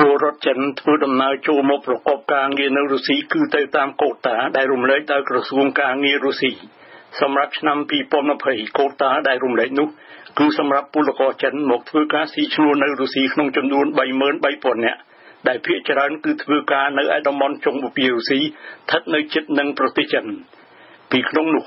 [0.00, 6.50] ពលរដ្ឋចិនធ្វើដំណើរចូលមកប្រកបការងារនៅរុស្ស៊ីគឺទៅតាមកូតាដែលរំលែកដោយក្រសួងការងាររុស្ស៊ី
[7.20, 7.78] សម្រាប់ឆ្នាំ
[8.28, 9.88] 2020កូតាដែលរំលែកនោះ
[10.38, 13.86] គឺសម្រាប់ពលករចិនមកធ្វើការស៊ីឈ្នួលនៅរុស្ស៊ីក្នុងចំនួន
[14.36, 15.00] 33,000នាក់
[15.48, 20.24] ដែលភាគច្រើនគឺធ្វើការនៅឯតំបន់ចុងបូព៌ារុស្ស៊ីស្ថិតនៅជិតនឹងប្រទេសចិន
[21.10, 21.64] ពីក្នុងនោះ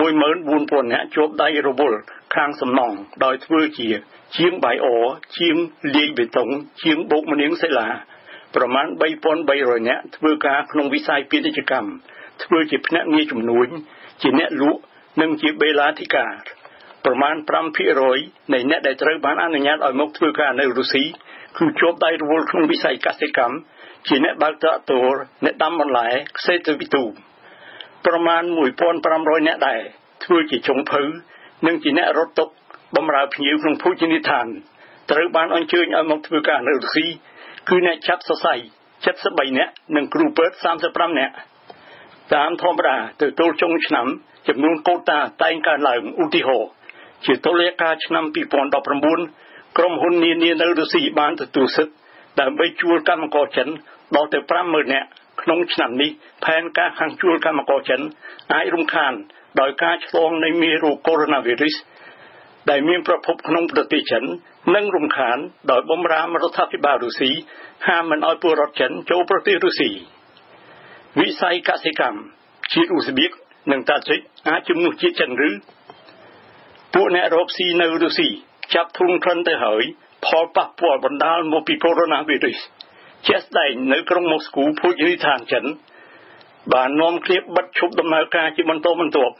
[0.00, 1.98] 14000នាក់ជាប់ដៃរវល់
[2.34, 3.88] ខាងសំណង់ដោយធ្វើជា
[4.36, 4.86] ជាងបាយអ
[5.38, 5.56] ជាង
[5.96, 6.48] លាយបេតុង
[6.82, 7.88] ជាងបោកម្នាងសិលា
[8.54, 8.86] ប្រមាណ
[9.38, 11.90] 3300នាក់ធ្វើការក្នុងវិស័យពាណិជ្ជកម្ម
[12.44, 13.68] ធ្វើជាភ្នាក់ងារជំនួញ
[14.22, 14.80] ជាអ្នកលក់
[15.20, 16.32] និងជាបេឡាធិការ
[17.04, 17.34] ប្រមាណ
[17.94, 21.04] 5%នៃអ្នកដែលត្រូវបានអនុញ្ញាតឲ្យមកធ្វើការនៅរុស្ស៊ី
[21.58, 23.56] គឺជាប់ដៃរវល់ក្នុងវិស័យកសិកម្ម
[24.08, 25.08] ជាអ្នកបើកត្រាក់ទ័រ
[25.44, 27.04] អ្នកដាំបន្លែខ្សេទៅវិទូ
[28.06, 28.42] ប្រមាណ
[28.94, 29.80] 1500នាក់ដែរ
[30.24, 31.02] ធ្វើជាចុងភៅ
[31.66, 32.48] និងជាអ្នករត់តុក
[32.96, 34.46] បំរើភ្ញៀវក្នុងភោជនីយដ្ឋាន
[35.10, 37.06] ត្រូវបានអញ្ជើញឲ្យមកធ្វើការនៅរុស្ស៊ី
[37.68, 38.54] គឺអ្នកចាប់សរសៃ
[39.04, 40.56] 73នាក់និងគ្រូពេទ្យ
[40.88, 41.34] 35នាក់
[42.34, 44.06] តាមធម្មតាទៅទល់ចុងឆ្នាំ
[44.48, 46.70] ចំនួនកូតាតែងកើនឡើងឧទាហរណ៍
[47.26, 48.24] ជាតុលាការឆ្នាំ
[48.80, 51.94] 2019ក្រុមហ៊ុននានានៅរុស្ស៊ីបានទទួលសិទ្ធិ
[52.40, 53.68] ដើម្បីជួលកម្មករចិន
[54.16, 55.08] ដល់ទៅ50000នាក់
[55.44, 56.10] ក្នុងឆ្នាំនេះ
[56.44, 58.00] ផែនការខាងជួលកម្មករចិន
[58.54, 59.12] អាចរំខាន
[59.60, 61.28] ដោយការឆ្លងនៃមេរោគកូវីដ
[61.98, 64.24] -19 ដែលមានប្រភពក្នុងប្រទេសចិន
[64.74, 65.38] និងរំខាន
[65.70, 67.30] ដោយបំរាមរដ្ឋាភិបាលរុស្ស៊ី
[67.86, 69.90] ហាមមិនឲ្យពលរដ្ឋចិនចូលប្រទេសរុស្ស៊ី
[71.20, 72.20] វិស័យកសិកម្ម
[72.72, 73.30] ជាតិឧស្បេក
[73.72, 75.50] និងតាជីកអាចជំនួសជាតិចិនឬ
[76.94, 78.28] ពួកអ្នករកស៊ីនៅរុស្ស៊ី
[78.74, 79.82] ចាប់ធុងក្លិនទៅហើយ
[80.26, 82.08] ផលប៉ះពាល់បណ្ដាលមកពីកូវីដ
[82.50, 82.81] -19
[83.28, 85.64] ជាស្ដែងនៅក្រុងម៉ូស្គូភោជនីយដ្ឋានចិន
[86.72, 89.34] បាននាំគ្នាបិទឈប់ដំណើរការជាបន្តបន្ទាប់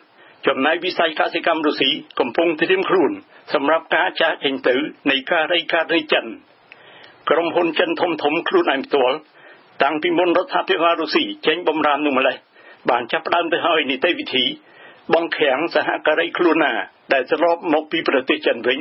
[0.46, 3.12] ចំណែកវិស័យកសិកម្មរុស្ស៊ីកំពុងត្រៀមខ្លួន
[3.52, 4.74] សម្រាប់ការចាកចេញទៅ
[5.10, 6.26] នៃការរាយការណ៍នៃចិន
[7.30, 9.16] ក្រុមហ៊ុនចិនធំធំខ្លួនឯងផ្ទាល់
[9.82, 12.36] តាំងពីមុនរដ្ឋាភិបាលរុស្ស៊ីចេញបំរាមនោះម្លេះ
[12.90, 14.44] បានចាប់ផ្ដើមទៅហើយនីតិវិធី
[15.14, 16.72] បង្ខាំងសហការីខ្លួនណា
[17.12, 18.78] ដែលត្រឡប់មកពីប្រទេសចិនវិញ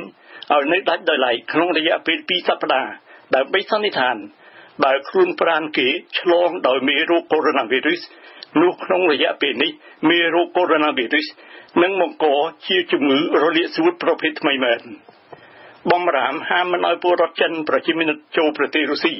[0.52, 2.92] ឲ្យនៅដាច់ដោយឡែកក្នុងរយៈពេល2សប្តាហ៍
[3.34, 4.16] ដើម្បីសន្និដ្ឋាន
[4.84, 5.88] បើខ្លួនប្រានគេ
[6.18, 7.60] ឆ្លងដោយមេរោគកូវីដ
[8.08, 9.70] -19 នោះក្នុងរយៈពេលនេះ
[10.10, 10.80] មេរោគកូវីដ
[11.28, 12.26] -19 នឹងបង្ក
[12.68, 14.80] ជាជំងឺរលាកសួតប្រភេទថ្មីមែន
[15.90, 19.14] បំរាមហាមមិនឲ្យពលរដ្ឋចិនប្រជាមានិតចូលប្រទេសរុស្ស៊ី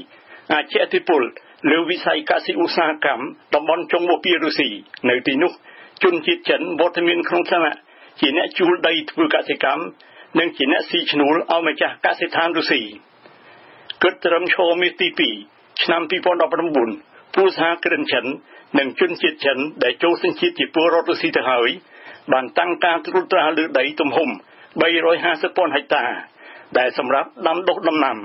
[0.52, 1.22] អាចជាអធិពល
[1.70, 3.24] លើវិស័យកសិឧស្សាហកម្ម
[3.54, 4.69] តំបន់ចុងបូព៌ារុស្ស៊ី
[5.08, 5.52] នៅទីនោះ
[6.02, 7.74] ជនជាតិចិនវត្តមានក្នុងឋានៈ
[8.20, 9.82] ជាអ្នកជួលដីធ្វើកសិកម្ម
[10.38, 12.82] និងជាអ្នកស៊ីឈ្នួលឲ្យម្ចាស់កសិដ្ឋានរុស្ស៊ី
[14.02, 15.08] គិតត្រឹមឈរមាសទី
[15.44, 16.02] 2ឆ្នាំ
[16.68, 18.26] 2019ពលសហគ្រិនចិន
[18.78, 21.68] និងជនជាតិចិនដែលចូលសញ្ជាតិជាពលរដ្ឋរុស្ស៊ីទៅហើយ
[22.32, 24.28] បានតាំងការត្រួតត្រាលើដីទំហំ
[24.82, 26.04] 350,000ហិកតា
[26.78, 28.18] ដែលសម្រាប់ដាំដុះដំណាំ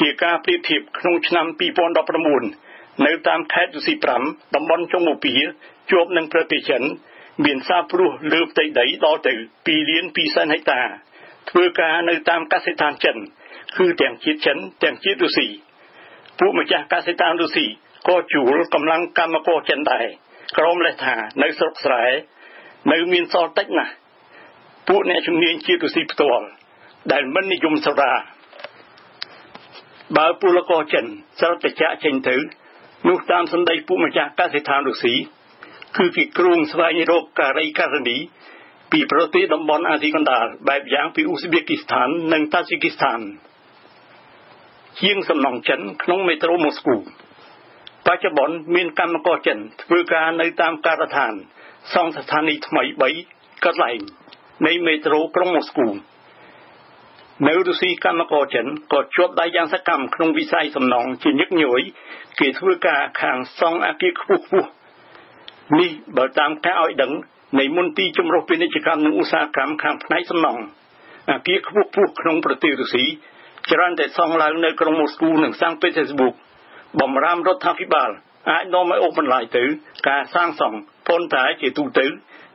[0.00, 1.46] ជាការប្រៀបធៀបក្នុងឆ្នាំ
[2.26, 3.94] 2019នៅតាមខេត្តរុស្ស៊ី
[4.24, 5.38] 5តំបន់ចុងបូព៌ា
[5.90, 6.82] ជាប់នឹងប្រទេសចិន
[7.44, 9.32] មានសាព្រោះលើផ្ទៃដីដល់ទៅ
[9.62, 10.80] 2លាន2សែនហិកតា
[11.50, 13.16] ធ្វើការនៅតាមកសិដ្ឋានចិន
[13.78, 15.46] គឺទាំងជាតិចិនទាំងជាតិរុស្ស៊ី
[16.38, 17.66] ពួកម្ចាស់កសិដ្ឋានរុស្ស៊ី
[18.08, 20.06] ក៏ជួលកម្លាំងកម្មករចិនដែរ
[20.58, 22.04] ក្រុមលេសថានៅស្រុកស្រែ
[22.92, 23.92] នៅមានសល់តិចណាស់
[24.88, 26.46] ពួកអ្នកជំនាញជាតិរុស្ស៊ីផ្ទាល់
[27.12, 28.12] ដែលមិននិយមសារា
[30.16, 31.06] បើពលករចិន
[31.38, 32.36] ស្រត់តែចាក់ចេញទៅ
[33.08, 35.14] នោះតាមសម្ដីពួកម្ចាស់កសិដ្ឋានរុស្ស៊ី
[35.96, 38.16] គឺគេគ្រងស្វែងរកការីករណី
[38.94, 43.20] ពីប្រទេសតំបន់អាស៊ីកណ្ដាលបែបយ៉ាងពីអ៊ូស្បេគីស្ថាន និងតាជីគីស្ថាន
[45.00, 46.96] ជាងសំណង់ចិន ក្នុងមេត្រូម៉ូស្គូ
[48.06, 51.32] បច្ចុប្បន្នមានកម្មករចិនធ្វើការនៅតាមការដ្ឋាន
[51.94, 52.82] សង់ស្ថានីយ៍ថ្មី
[53.22, 53.98] 3កន្លែង
[54.66, 55.86] នៃមេត្រូក្រុងម៉ូស្គូ
[57.46, 61.82] នៅរុស្ស៊ីកម្មករចិនក៏ជាប់ដៃយ៉ាងសកម្មក្នុងវិស័យសំណង់ជាញឹកញយ
[62.40, 64.70] គេធ្វើការខាងសង់អគារខ្ពស់ខ្ពស់
[65.78, 67.12] នេះបើតាមការឲ្យដឹង
[67.58, 70.62] នៃមន្ទីរចម្រុះពាណិជ្ជកម្មនិងឧស្សាហកម្មខាងផ្នែកសំណង់
[71.30, 73.04] អគារខ្ពស់ខ្ពស់ក្នុងប្រទេសរុស្ស៊ី
[73.70, 76.32] ច្រើនតែសង់ឡើងនៅក្រុងម៉ូស្គូនិងសាំងពេតេស្ប៊ុក
[77.00, 78.10] បំរាមរដ្ឋាភិបាល
[78.50, 79.64] អាចនាំឲ្យអូសបន្លាយទៅ
[80.08, 82.06] ការសាងសង់ប៉ុន្តែជាទូទៅ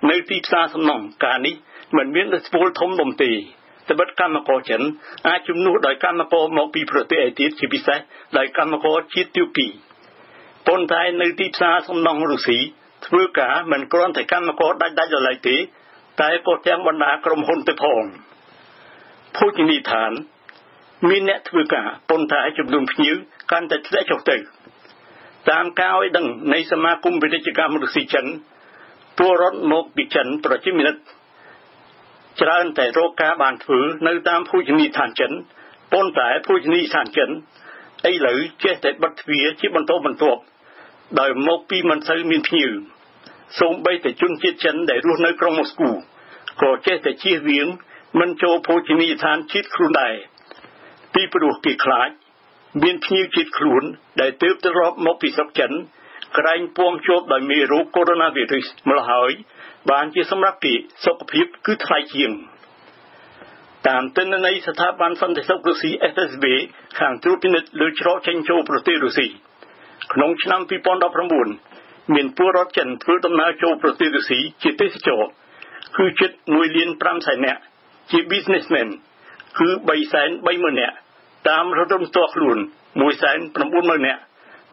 [0.09, 1.56] នៅទីផ្សារសំណង់ការនេះ
[1.97, 3.31] មិនមានរស្ពូលធំដុំទេ
[3.89, 4.81] ត្បិតកម្មករចិន
[5.27, 8.00] អាចជំនួសដោយកម្មករមកពីប្រទេសឯទៀតជាពិសេស
[8.38, 9.68] ដោយកម្មករជាតិទូគី
[10.68, 12.59] ប៉ុន្តែនៅទីផ្សារសំណង់រុស្ស៊ី
[13.06, 15.56] ធ្វើការមិនគ្រាន់តែកម្មករដាច់ដាច់ដល់ឡើយទេ
[16.22, 18.04] តែក៏ទាំងបណ្ដាក្រុមហ៊ុនទៅផង
[19.38, 20.12] ភោជនីយដ្ឋាន
[21.10, 23.16] មានអ្នកធ្វើការប៉ុន្តែចំនួនភ្ញៀវ
[23.51, 24.38] កាន់តែធ្លាក់ចុះទៅ
[25.51, 28.25] តាមការឲ្យដឹងនៃសមាគមពាណិជ្ជកម្មរុស្ស៊ីចិន
[29.18, 30.96] ពលរដ្ឋមកពីចិនប្រជាមានិត
[32.42, 35.31] ច្រើនតែរកការបានធ្វើនៅតាមភោជនីយដ្ឋានចិន
[35.94, 37.30] ប៉ុន្តែភោជនីយដ្ឋានចិន
[38.10, 40.42] ឥឡូវចេះតែបិទទ្វារជាបន្តបន្ទាប់
[41.17, 42.71] ដោយមកពីមិនសូវមានភ្ញៀវ
[43.59, 45.89] សូម្បីតែជនជាតិចិនដែលរស់នៅក្រុងម៉ូស្គូ
[46.61, 47.67] ក៏ចេះតែជៀសវាង
[48.19, 50.15] មិនចូលភោជនីយដ្ឋានជាតិខ្លួនដែរ
[51.13, 52.09] ពីព្រោះគេខ្លាច
[52.83, 53.83] មានភ្ញៀវជាតិខ្លួន
[54.21, 55.71] ដែលទើបទៅរាប់មកពីស្រុកចិន
[56.38, 58.17] ក្រែងពំជាប់ដោយមេរោគកូវីដ
[58.51, 59.31] -19 ម្ល៉េះហើយ
[59.91, 60.73] បានជាសម្រាប់គេ
[61.05, 62.31] សុខភាពគឺថ្លៃជាង
[63.88, 66.45] តាមទិន្នន័យស្ថាប័នសន្តិសុខរុស្ស៊ី FSB
[67.00, 69.27] ខាងត្រួតពិនិត្យលើច្រកចេញចូលប្រទេសរុស្ស៊ី
[70.13, 70.61] ក្នុងឆ្នាំ
[71.38, 75.21] 2019មានពលរដ្ឋចិនធ្វើដំណើរចូលប្រទេសរុស្ស៊ីជាទេសចរ
[75.97, 77.61] គឺជិត1លាន5សែននាក់
[78.11, 78.88] ជា businessmen
[79.59, 80.95] គឺ3សែន30,000នាក់
[81.50, 82.57] តាមរដុំតខ្លួន
[82.89, 83.38] 1សែន
[83.71, 84.21] 90,000នាក់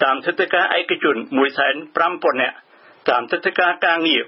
[0.05, 1.75] តាមទិដ្ឋាការឯកជន1សែន
[2.09, 2.57] 5,000នាក់
[3.11, 4.23] តាមទិដ្ឋាការការងារ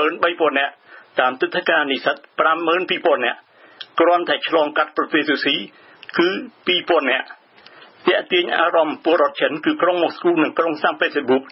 [0.00, 0.74] 93,000នាក់
[1.20, 2.16] តាមទិដ្ឋាការនិស្សិត
[2.70, 3.38] 52,000នាក់
[4.00, 5.56] គ្រាន់តែឆ្លងកាត់ប្រទេសរុស្ស៊ី
[6.18, 6.28] គឺ
[6.68, 7.28] 2000នាក់
[8.06, 11.42] ទាក់ទាញអារម្មណ៍ពលរដ្ឋចិនគឺក្រុងម៉ូស្គូនិងក្រុងសាំពេត្របុក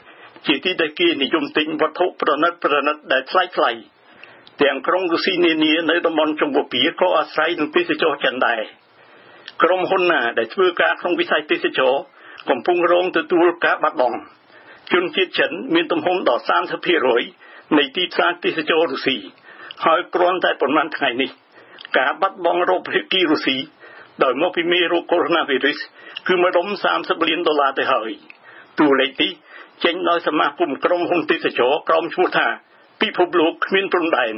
[0.47, 3.71] ជាទីដែលគេនិយមទិញវត្ថុប្រណិតប្រណិតដែលថ្លៃថ្លៃ
[4.62, 8.61] ទាំងក្រុងរុស្ស៊ីនានានៅតំបន់ចំពោះពីក៏អាស្រ័យនឹងទេសចរចិនដែរ
[9.62, 11.95] ក្រុមហ៊ុនណាដែលធ្វើការក្នុងវិស័យទេសចរ
[12.50, 14.19] កំពុងរងទទួលការបាត់បង់
[14.93, 16.43] ជនជាតិចិនមានទំហំដល់
[17.09, 19.17] 30%នៃទីផ្សារទេសចររុស្ស៊ី
[19.85, 21.31] ហើយគ្រាន់តែប៉ុន្មានថ្ងៃនេះ
[21.99, 23.56] ការបាត់បង់រោគភាគីរុស្ស៊ី
[24.25, 26.67] ដោយមកពីមេរោគកូវីដ -19 គឺម្ដុំ
[26.97, 28.11] 30លានដុល្លារទៅហើយ
[28.79, 29.31] តួលេខនេះ
[29.85, 32.47] ចេញដោយសមាគមក្រុមហ៊ុនទេសចរក្រោមឈ្មោះថា
[33.00, 34.35] ពិភពលោកគ្មានព្រំដែន